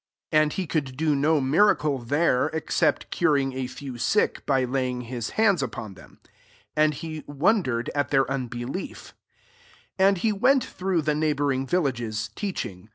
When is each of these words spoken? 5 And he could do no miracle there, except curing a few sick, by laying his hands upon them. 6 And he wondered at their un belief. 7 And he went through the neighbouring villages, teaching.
5 0.31 0.41
And 0.41 0.53
he 0.53 0.65
could 0.65 0.97
do 0.97 1.13
no 1.15 1.39
miracle 1.39 1.99
there, 1.99 2.47
except 2.53 3.11
curing 3.11 3.53
a 3.53 3.67
few 3.67 3.99
sick, 3.99 4.43
by 4.47 4.63
laying 4.63 5.01
his 5.01 5.29
hands 5.37 5.61
upon 5.61 5.93
them. 5.93 6.17
6 6.23 6.33
And 6.75 6.93
he 6.95 7.23
wondered 7.27 7.91
at 7.93 8.09
their 8.09 8.25
un 8.31 8.47
belief. 8.47 9.13
7 9.99 10.07
And 10.09 10.17
he 10.17 10.31
went 10.31 10.63
through 10.63 11.03
the 11.03 11.13
neighbouring 11.13 11.67
villages, 11.67 12.31
teaching. 12.33 12.89